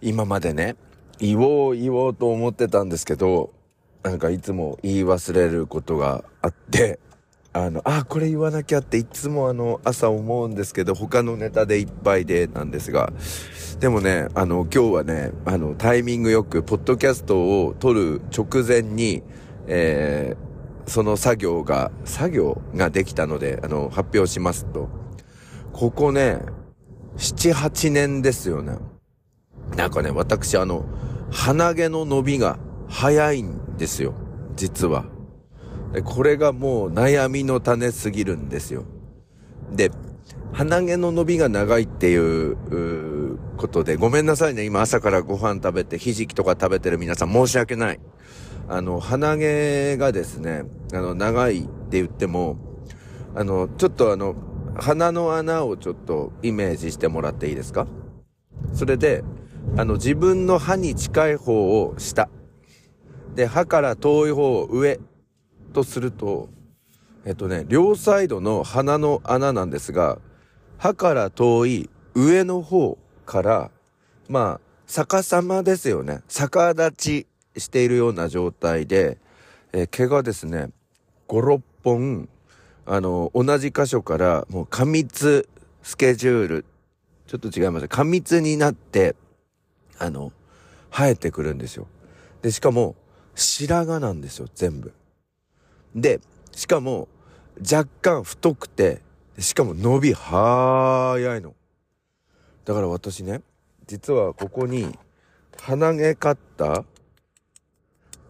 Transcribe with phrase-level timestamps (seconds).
[0.00, 0.76] 今までね、
[1.18, 3.52] 言おう言おうと思ってたんですけど、
[4.02, 7.00] なんかいつも言い忘れることがあって、
[7.52, 13.12] あの、あ、これ言わなきゃっていつもあの、朝思うんですけど、他のネタでいっぱいでなんですが、
[13.80, 19.22] でもね、あの、今日はね、あの、タイミングよく、ポッドキャストを撮る直前に、
[19.66, 24.88] えー、その作業が、作業ができたので、あの、発表しますと。
[25.72, 26.40] ここね、
[27.16, 28.76] 7、8年ですよね。
[29.76, 30.84] なんかね、私あの、
[31.30, 34.14] 鼻毛の伸びが早いんですよ。
[34.56, 35.04] 実は。
[36.04, 38.84] これがもう悩みの種すぎるんですよ。
[39.72, 39.90] で、
[40.52, 44.64] 鼻毛の伸びが長いっていうことで、ごめんなさいね。
[44.64, 48.00] 今朝からご飯食べて、ひじきとか食べてる皆さん申し訳ない。
[48.68, 52.56] あの、鼻毛がですね、あの、長いって言っても、
[53.34, 54.34] あの、ちょっとあの、
[54.76, 57.86] 鼻の穴をちょっとイメージしてもらっていいですか？
[58.74, 59.24] それで、
[59.76, 62.28] あの、自分の歯に近い方を下。
[63.34, 64.98] で、歯から遠い方を上
[65.72, 66.48] とすると、
[67.24, 70.18] えっとね、両サイドの鼻の穴なんですが、
[70.78, 73.70] 歯から遠い上の方から、
[74.28, 76.22] まあ、逆さまですよね。
[76.28, 77.26] 逆立ち
[77.60, 79.18] しているような状態で、
[79.72, 80.70] えー、毛がですね、
[81.28, 82.28] 5、6本、
[82.86, 85.48] あの、同じ箇所からもう過密
[85.82, 86.64] スケジュール、
[87.26, 87.88] ちょっと違います。
[87.88, 89.14] 過密になって、
[89.98, 90.32] あの、
[90.90, 91.86] 生えてくるんですよ。
[92.42, 92.94] で、しかも、
[93.34, 94.92] 白髪なんですよ、全部。
[95.94, 96.20] で、
[96.52, 97.08] しかも、
[97.60, 99.00] 若干太くて、
[99.38, 101.54] しかも伸び早いの。
[102.64, 103.42] だから私ね、
[103.86, 104.98] 実はここに、
[105.60, 106.84] 鼻毛カッター、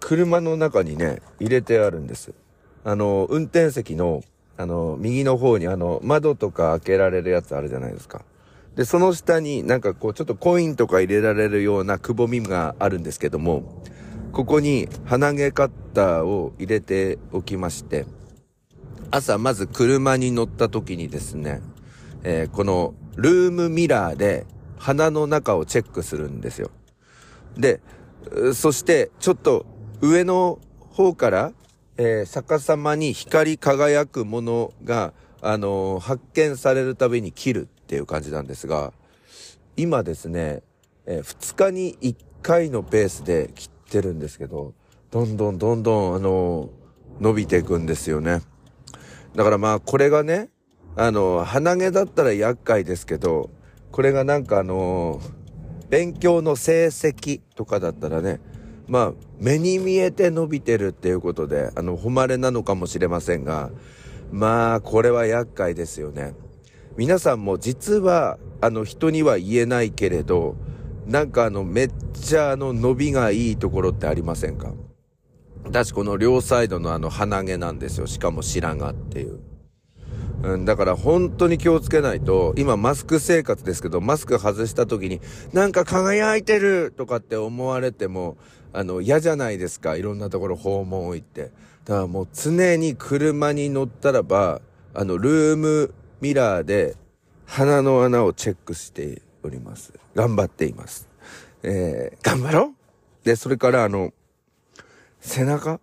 [0.00, 2.32] 車の中にね、入れてあるんです。
[2.84, 4.22] あの、運転席の、
[4.56, 8.24] あの、右の方にあの、窓とか開けられるやつあるじゃないですか。
[8.78, 13.82] で、その下になんかこう、ちょっとコインとか入れられるようなくぼみがあるんですけども、
[14.30, 18.06] ここに鼻毛カッターを入れておきまして、
[19.10, 21.60] 朝まず車に乗った時にですね、
[22.22, 24.46] えー、このルームミラーで
[24.78, 26.70] 鼻の中をチェックするんですよ。
[27.56, 27.80] で、
[28.54, 29.66] そしてちょっと
[30.02, 30.60] 上の
[30.90, 31.52] 方から、
[31.96, 38.92] えー、逆さまに光り輝くものが、あのー、発見されるたびに切るっていう感じなんですが、
[39.78, 40.62] 今ですね、
[41.06, 44.74] えー、2日に1回のペースで切ってるんですけど、
[45.10, 46.68] どんどんどんどん、あの
[47.18, 48.42] 伸びていくんですよね。
[49.34, 50.50] だからまあ、これがね、
[50.96, 53.48] あの、鼻毛だったら厄介ですけど、
[53.90, 55.22] これがなんかあの
[55.88, 58.40] 勉強の成績とかだったらね、
[58.86, 63.70] まあ、目に見えて伸びてるっていうことで、あの、誉れなのかもしれませんが、
[64.30, 66.34] まあ、これは厄介ですよね。
[66.98, 70.56] 皆さんも実は、あの、人には言えないけれど、
[71.06, 74.74] なんかあの、めっちゃあの、伸びがいいところってありませんか？
[75.62, 78.08] 私この両サイドのあの、鼻毛なんですよ。
[78.08, 79.38] しかも白髪っていう。
[80.42, 85.20] うん、だから本当に気をつけないと、今マスク生活ですけど、マスク外した時に、
[85.52, 88.36] なんか輝いてるとかって思われても、
[88.72, 89.94] あの、嫌じゃないですか。
[89.94, 91.52] いろんなところ訪問行って。
[91.84, 94.60] だからもう常に車に乗ったらば、
[94.94, 96.96] あの、ルームミラーで
[97.46, 99.92] 鼻の穴をチェックしております。
[100.14, 101.08] 頑張っています。
[101.62, 104.12] えー、頑張ろうで、それからあの、
[105.20, 105.80] 背中？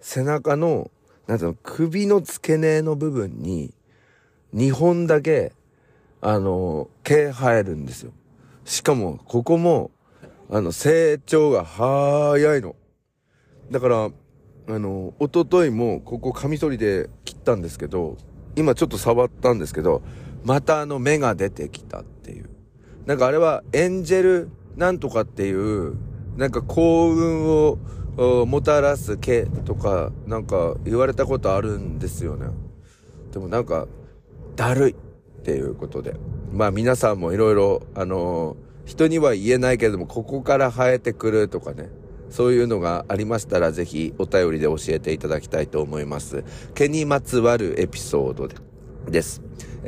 [0.00, 0.90] 背中の、
[1.26, 3.74] なんていうの、首の付け根の部分に、
[4.54, 5.52] 2本だけ、
[6.20, 8.12] あの、毛生えるんですよ。
[8.64, 9.90] しかも、ここも、
[10.50, 12.76] あの、成長が早いの。
[13.70, 14.10] だから、
[14.68, 18.16] あの、おとといも、ここカミソリで切ったんですけど、
[18.56, 20.02] 今ちょっと触ったんですけど、
[20.44, 22.48] またあの芽が出てきたっていう。
[23.04, 25.96] なんかあれはエンジェルなんとかっていう、
[26.36, 27.78] なんか幸運を
[28.46, 32.48] もたらす毛とか、なんか言われたことあるんですよね。
[33.32, 33.86] でもなんか、
[34.56, 34.94] だるいっ
[35.44, 36.16] ていうことで。
[36.52, 38.56] まあ皆さんもいろいろ、あのー、
[38.86, 41.90] 人には言えないけれども、ここから生えてくるとかね。
[42.30, 46.44] そういうのがありましたら、ぜひお便りで教えていただきたいと思います。
[46.74, 48.56] 毛にまつわるエピソードで
[49.10, 49.42] です。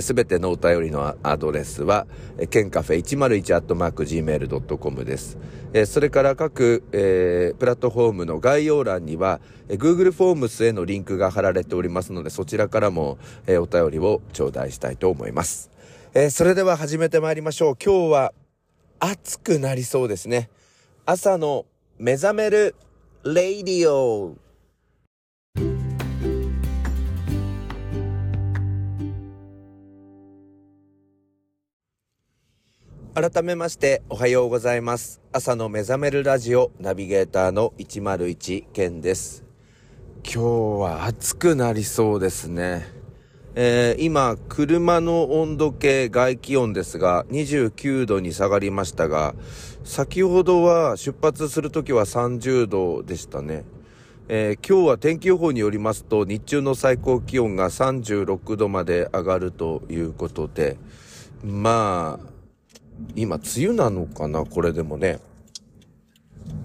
[0.00, 2.06] す、べ、てのお便りのアドレスは、
[2.48, 5.36] ケンカフェ 101-gmail.com です。
[5.72, 15.70] えー、それから各、えー、プラットフォームの概要欄には、えー、Google フォームスへのリンクが貼られておりますので、そちらからも、えー、お便りを頂戴したいと思います。
[16.14, 17.76] えー、それでは始めてまいりましょう。
[17.84, 18.32] 今日は
[19.00, 20.50] 暑くなりそうですね。
[21.04, 21.66] 朝の
[22.02, 22.74] 目覚める
[23.24, 24.34] レイディオ
[33.14, 35.20] 改めましておはようございます。
[35.30, 39.44] 朝の目覚めるラジオナビゲーターの101健です。
[40.24, 40.40] 今日
[40.80, 42.99] は暑くなりそうですね。
[43.56, 49.34] えー今、車の温度計外気温ですが29度に下がりましたが、
[49.82, 53.64] 先ほどは出発するときは30度でしたね。
[54.28, 60.76] えー今日は天気予報によりますと日中の最高気温が36度まで上がるということで、
[61.42, 62.30] まあ、
[63.16, 65.18] 今、梅雨なのかなこれでもね。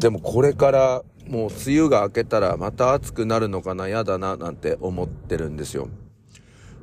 [0.00, 5.88] でもこれからもう梅雨が明けたらまた暑くなるのかな嫌だななんて思ってるんですよ。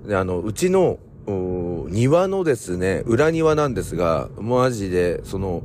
[0.05, 0.99] で、あの、うちの
[1.89, 5.63] 庭のですね、裏庭なんですが、マジで、その、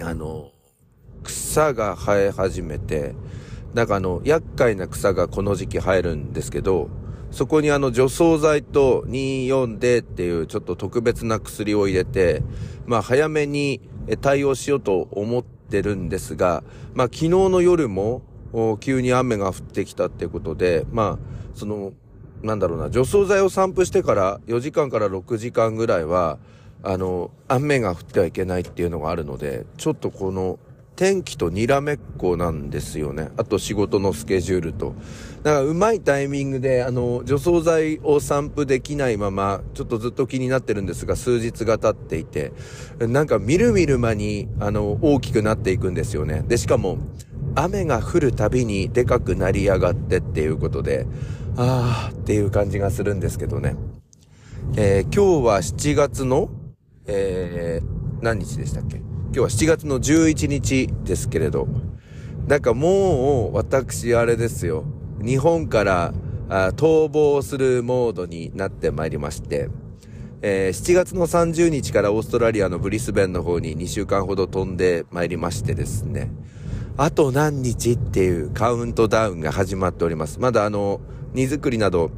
[0.00, 0.50] あの、
[1.22, 3.14] 草が生え始めて、
[3.74, 6.88] なんかあの、厄介な草がこの時期生えるんですけど、
[7.30, 12.42] そこにあの除草剤と 24D っていうちょっと特別な薬を入れて、
[12.86, 13.80] まあ早めに
[14.20, 16.62] 対応しようと思ってるんですが、
[16.94, 18.22] まあ昨日の夜も
[18.80, 21.92] 急に雨が降ってきたってことで、まあその、
[22.46, 26.38] なんだろうな、除草剤を散布してから4時間から6時間ぐらいは、
[26.82, 30.58] あの、雨が降ってはいけないっていうのがあるので、ちょっとこの
[30.96, 33.28] 天気とにらめっこなんですよね。
[33.36, 34.94] あと仕事のスケジュールと。
[35.42, 42.52] だからうまいタイミングで、あの、除草剤を散布できないまま、ちょっとずっと気になってるんですが、数日が経っていて、
[42.98, 46.42] なんかみるみる間に、あの、大きくなっていくんですよね。
[46.48, 46.98] で、しかも、
[47.56, 51.06] 雨が降るたびにでかくなりやがってっていうことで、
[51.56, 53.74] あーっていう感じがするんですけどね。
[54.76, 56.50] えー今日は7月の、
[57.06, 58.96] えー何日でしたっけ？
[58.96, 61.66] 今日は7月の11日ですけれど、
[62.46, 64.84] なんかもう私あれですよ、
[65.22, 66.14] 日本から
[66.48, 69.68] あ逃亡するモードになってまいりまして、
[70.42, 76.30] えー7月の30日からオーストラリアのブリスベンの方に2週間ほど飛んでまいりましてですね、
[76.98, 80.40] あと何日っていうカウントダウンが始まっております。
[80.40, 81.00] まだあの、
[81.34, 82.10] 荷造りなど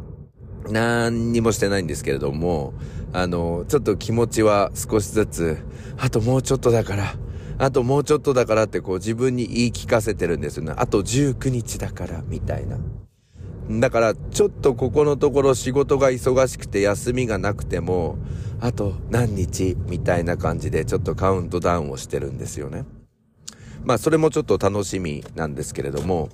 [0.70, 2.74] 何にもしてないんですけれども、
[3.12, 5.58] あの、ちょっと気持ちは少しずつ、
[5.96, 7.14] あともうちょっとだから、
[7.58, 10.74] あともうちょっとだからってこう自分に言い聞かせてるんですよね。
[10.76, 12.78] あと19日だから、みたいな。
[13.80, 18.16] だから、ちょっとここのところ仕事が忙しくて休みがなくても、
[18.60, 22.84] あと何日みたいな感じでちょっとカウントダウンをしてるんですよね。
[23.84, 26.28] まあ、それもちょっと楽しみなんですけれども、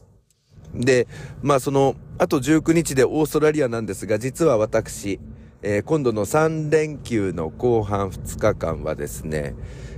[0.75, 1.07] で、
[1.43, 5.21] まあその、あと19日でオーストラリアなんですが、実は私、
[5.63, 9.55] えー今度の3連休の後半2日間はですね、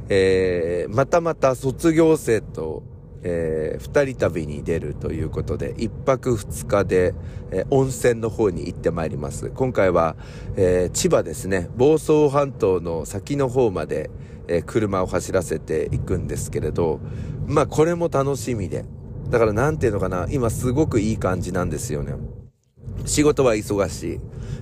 [0.09, 2.83] えーまたまた卒業生と、
[3.23, 7.15] えー二人旅に出るということで、一泊二日で、
[7.51, 9.51] えー温泉の方に行ってまいります。
[9.51, 10.17] 今回は、
[10.57, 14.11] えー千葉ですね、房総半島の先の方まで、
[14.49, 17.01] え車を走らせていくんですけれど、
[17.47, 18.85] まあこれも楽しみで、
[19.31, 22.15] だからなんていうのかな、今すごくいい感じなんですよね。
[23.05, 24.21] 仕事は忙しい。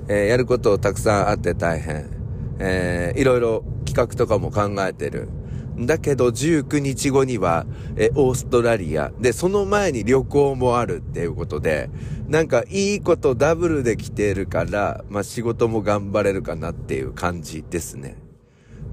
[0.09, 2.11] えーやることたくさんあって大変。
[2.59, 5.29] えーいろいろ企画とかも考えてる。
[5.77, 7.67] だけど19日後には、
[7.97, 9.11] えオーストラリア。
[9.21, 11.91] で、その前に旅行もあるっていうことで、
[12.29, 18.17] なんかいいことダブルで来てるから、まあ仕事も頑張れるかなっていう感じですね。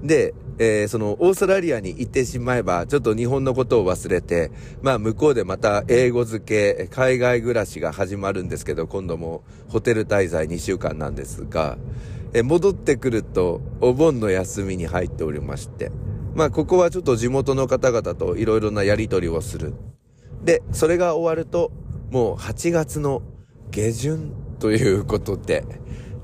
[0.02, 4.50] で、えーその、オーストラリアに行ってしまえば、ちょっと日本のことを忘れて、
[4.82, 11.78] まあ、向こうでまた英語付け、海外暮らしが始まるんですけど、今度もホテル滞在2週間なんですが、
[12.34, 15.92] えー戻ってくると、お盆の休みに入っておりまして、
[16.34, 19.74] まあ、ここはちょっと地元の方々といろいろなやりとりをする。
[20.44, 21.70] で、それが終わると、
[22.10, 23.22] もう8月の
[23.70, 25.64] 下旬ということで、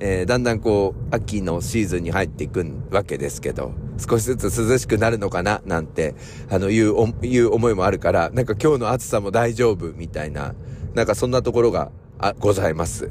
[0.00, 6.14] えーだんだんこう、秋のシーズンに入っていくわけですけど、少しずつ涼しくなるのかな、なんて、
[6.48, 10.54] あの、いう、いう思いもあるから、なんか今日の暑さも大丈夫、みたいな、
[10.94, 13.10] なんかそんなところが、あ、ございます。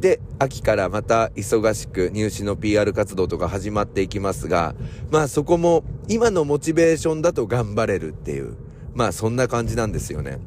[0.00, 4.74] で、秋からまた忙しく入試の PR 活動とか始まっていきますが、
[5.10, 8.56] まあそこも今のモチベーションだと頑張れるっていう、
[8.94, 10.38] まあそんな感じなんですよね。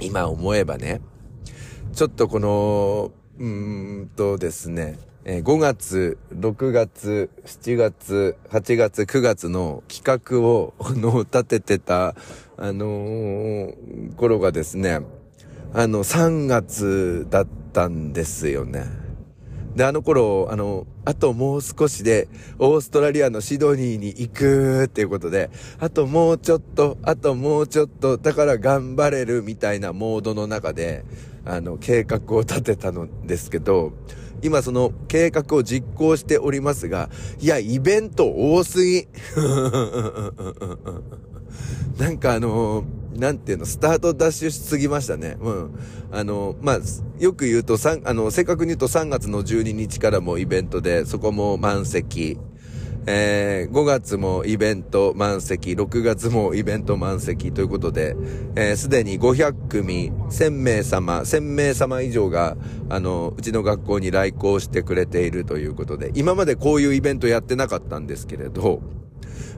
[0.00, 1.00] 今思えばね。
[1.92, 12.14] ちょっとこの、うーんとですね、えー5月、6月、7月、8月、9月の企画を、の、立ててた、
[12.56, 15.00] あのー頃がですね、
[15.74, 19.05] あの、3月だったんですよね。
[19.76, 22.28] で、あの頃、あの、あともう少しで、
[22.58, 31.04] オーストラリアのシドニーに行くっていうことで、あともうちょっと、あともうちょっと、だから頑張れるみたいなモードの中で、
[31.44, 33.92] あの、計画を立てたのですけど、
[34.42, 39.06] 今その計画を実行しておりますが、いや、イベント多すぎ。
[41.98, 42.84] なんかあのー、
[43.18, 45.36] なんていうの、スタートダッシュしすぎましたね。
[45.40, 45.70] うん。
[46.10, 46.78] あの、まあ、
[47.18, 52.38] よく言うと、あの、正確に言うと3月の12日からもイベントで、そこも満席。
[53.08, 58.16] えー、5月もイベント満席、6月もイベント満席ということで、
[58.56, 62.56] え、でに500組、1000名様、1000名様以上が、
[62.88, 68.82] あの、うちの学校に来校してくれているということで、今までこういうイベントやってなかったんですけれど、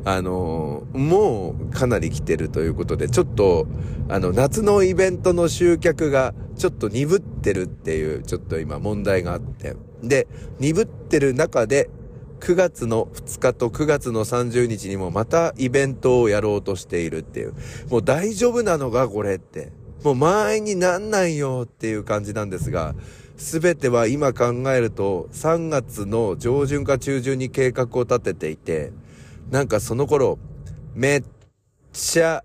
[0.04, 3.66] あのもうかなり来てるということで、ちょっと、
[4.08, 9.76] あの、夏のイベントの集客がちょっと鈍ってるっていう、ちょっと今問題があって。
[10.02, 10.26] で、
[10.60, 11.90] 鈍ってる中で、
[12.40, 17.54] 9月の2日と9月の30日にもまたイベントをやろうとしているっていう。
[17.90, 19.72] もう大丈夫なのかこれって。
[20.04, 22.94] もう満員になんないよっていう感じなんですが、
[23.36, 28.92] すべては今考えると3月の上旬か中旬に計画を立てていて、
[29.50, 30.38] なんかその頃、
[30.94, 31.22] めっ
[31.92, 32.44] ちゃ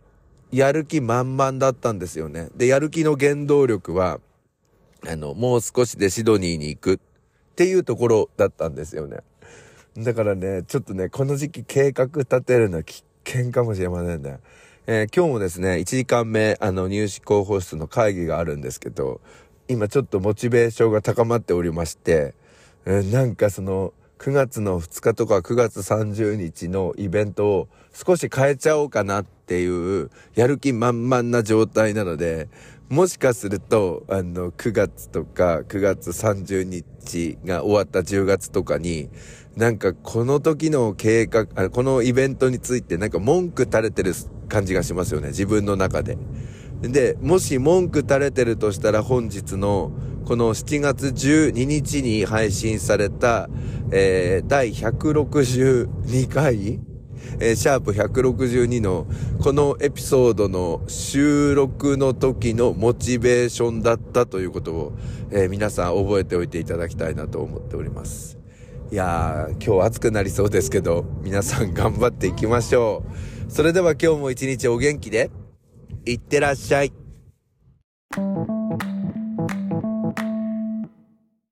[0.51, 2.49] やる気満々だったんですよね。
[2.55, 4.19] で、やる気の原動力は、
[5.05, 6.99] あの、もう少しでシドニーに行くっ
[7.55, 9.17] ていうところだったんですよね。
[9.97, 14.39] だからね、ちょっとね、この時期計画立てるのは危険かもしれませんね。
[14.87, 19.19] えー、今日もですね、1時間目、あの、入試候補室の会議があるんですけど、
[19.67, 22.33] 今ちょっとモチベーションが高まっておりまして、
[22.85, 23.93] えー、なんかその、
[24.23, 32.47] 9月の2日とか9月30日のイベントを少し変えちゃおうかなっていうやる気満々な状態なので、
[32.87, 39.09] もしかすると、あの、9月とか9月30日が終わった10月とかに、
[39.57, 44.13] なんかこの時の計画、このイベントについてなんか文句垂れてる
[44.47, 45.27] 感じがしますよね。
[45.27, 46.17] 自分の中で。
[46.91, 49.91] で、もし文句垂れてるとしたら本日の
[50.25, 53.49] この7月12日に配信された、
[53.91, 56.79] えー、第162回
[57.39, 59.07] えー、シャープ162の
[59.41, 64.93] このエピソードの収録の時のモチベーションだったということを、
[65.31, 68.37] えー、皆さん覚えておいていただきたいなと思っております。
[68.91, 73.03] いやー、今日暑くなりそうですけど、皆さん頑張っていきましょ
[73.47, 73.51] う。
[73.51, 75.31] それでは今日も一日お元気で、
[76.05, 76.93] いってらっしゃい。